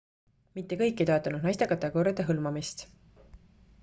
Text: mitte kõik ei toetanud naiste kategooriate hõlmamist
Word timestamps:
mitte 0.59 0.77
kõik 0.79 1.03
ei 1.03 1.07
toetanud 1.09 1.45
naiste 1.47 1.67
kategooriate 1.73 2.25
hõlmamist 2.31 2.85